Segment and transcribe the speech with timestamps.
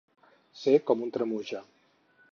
[0.61, 1.65] Ser com una tremuja.